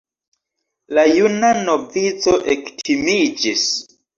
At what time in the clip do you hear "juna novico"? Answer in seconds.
1.09-2.35